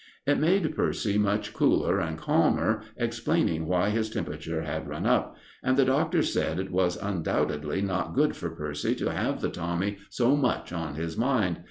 It 0.25 0.39
made 0.39 0.75
Percy 0.75 1.19
much 1.19 1.53
cooler 1.53 1.99
and 1.99 2.17
calmer 2.17 2.81
explaining 2.97 3.67
why 3.67 3.91
his 3.91 4.09
temperature 4.09 4.63
had 4.63 4.87
run 4.87 5.05
up, 5.05 5.37
and 5.61 5.77
the 5.77 5.85
doctor 5.85 6.23
said 6.23 6.57
it 6.57 6.71
was 6.71 6.97
undoubtedly 6.97 7.83
not 7.83 8.15
good 8.15 8.35
for 8.35 8.49
Percy 8.49 8.95
to 8.95 9.11
have 9.13 9.41
the 9.41 9.49
Tommy 9.49 9.97
so 10.09 10.35
much 10.35 10.73
on 10.73 10.95
his 10.95 11.17
mind. 11.17 11.57